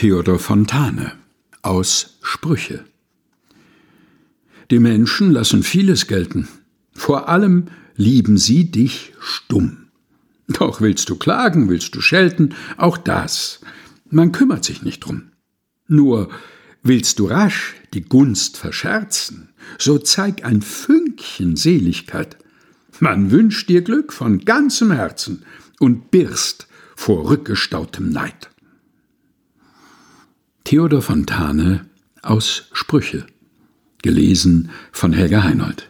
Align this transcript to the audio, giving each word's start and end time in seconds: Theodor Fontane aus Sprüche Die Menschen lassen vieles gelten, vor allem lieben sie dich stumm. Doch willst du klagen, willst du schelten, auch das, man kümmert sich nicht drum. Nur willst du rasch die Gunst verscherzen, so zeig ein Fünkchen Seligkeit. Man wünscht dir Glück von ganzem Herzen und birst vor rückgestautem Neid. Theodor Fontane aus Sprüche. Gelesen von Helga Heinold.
Theodor 0.00 0.38
Fontane 0.38 1.14
aus 1.60 2.18
Sprüche 2.22 2.84
Die 4.70 4.78
Menschen 4.78 5.32
lassen 5.32 5.64
vieles 5.64 6.06
gelten, 6.06 6.46
vor 6.92 7.28
allem 7.28 7.64
lieben 7.96 8.38
sie 8.38 8.70
dich 8.70 9.12
stumm. 9.18 9.88
Doch 10.46 10.80
willst 10.80 11.08
du 11.08 11.16
klagen, 11.16 11.68
willst 11.68 11.96
du 11.96 12.00
schelten, 12.00 12.54
auch 12.76 12.96
das, 12.96 13.58
man 14.08 14.30
kümmert 14.30 14.64
sich 14.64 14.82
nicht 14.82 15.00
drum. 15.00 15.32
Nur 15.88 16.28
willst 16.84 17.18
du 17.18 17.26
rasch 17.26 17.74
die 17.92 18.02
Gunst 18.02 18.56
verscherzen, 18.56 19.48
so 19.78 19.98
zeig 19.98 20.44
ein 20.44 20.62
Fünkchen 20.62 21.56
Seligkeit. 21.56 22.36
Man 23.00 23.32
wünscht 23.32 23.68
dir 23.68 23.82
Glück 23.82 24.12
von 24.12 24.44
ganzem 24.44 24.92
Herzen 24.92 25.44
und 25.80 26.12
birst 26.12 26.68
vor 26.94 27.28
rückgestautem 27.28 28.10
Neid. 28.12 28.48
Theodor 30.68 31.00
Fontane 31.00 31.86
aus 32.20 32.68
Sprüche. 32.74 33.24
Gelesen 34.02 34.68
von 34.92 35.14
Helga 35.14 35.42
Heinold. 35.42 35.88